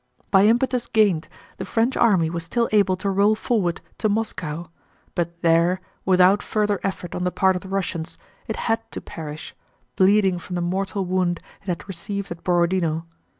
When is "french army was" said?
1.63-2.43